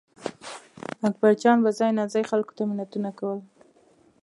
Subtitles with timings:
[1.07, 3.39] اکبرجان به ځای ناځای خلکو ته منتونه کول.